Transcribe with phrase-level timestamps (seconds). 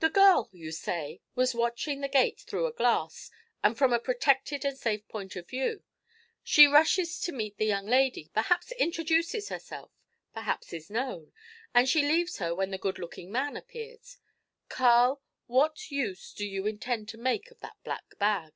[0.00, 3.30] 'The girl, you say, was watching the gate through a glass,
[3.62, 5.84] and from a protected and safe point of view.
[6.42, 9.92] She rushes to meet the young lady, perhaps introduces herself,
[10.32, 11.30] perhaps is known,
[11.74, 14.16] and she leaves her when the good looking man appears.
[14.70, 18.54] Carl, what use do you intend to make of that black bag?'